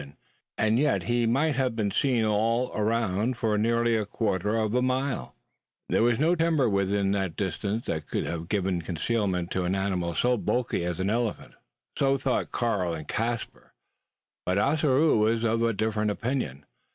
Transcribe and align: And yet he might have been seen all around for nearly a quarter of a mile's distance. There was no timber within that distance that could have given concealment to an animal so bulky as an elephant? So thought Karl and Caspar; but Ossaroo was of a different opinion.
And 0.57 0.79
yet 0.79 1.03
he 1.03 1.27
might 1.27 1.55
have 1.57 1.75
been 1.75 1.91
seen 1.91 2.25
all 2.25 2.75
around 2.75 3.37
for 3.37 3.55
nearly 3.55 3.95
a 3.95 4.03
quarter 4.03 4.55
of 4.57 4.73
a 4.73 4.81
mile's 4.81 5.27
distance. 5.29 5.35
There 5.89 6.01
was 6.01 6.17
no 6.17 6.33
timber 6.33 6.67
within 6.67 7.11
that 7.11 7.35
distance 7.35 7.85
that 7.85 8.07
could 8.07 8.25
have 8.25 8.49
given 8.49 8.81
concealment 8.81 9.51
to 9.51 9.61
an 9.65 9.75
animal 9.75 10.15
so 10.15 10.37
bulky 10.37 10.83
as 10.85 10.99
an 10.99 11.11
elephant? 11.11 11.53
So 11.99 12.17
thought 12.17 12.51
Karl 12.51 12.95
and 12.95 13.07
Caspar; 13.07 13.73
but 14.43 14.57
Ossaroo 14.57 15.19
was 15.19 15.43
of 15.43 15.61
a 15.61 15.71
different 15.71 16.09
opinion. 16.09 16.65